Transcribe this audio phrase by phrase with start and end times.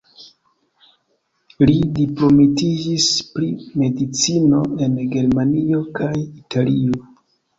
[1.69, 3.51] Li diplomitiĝis pri
[3.83, 6.99] medicino en Germanio kaj Italio.